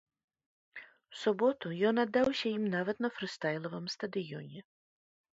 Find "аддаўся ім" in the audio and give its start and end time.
2.03-2.65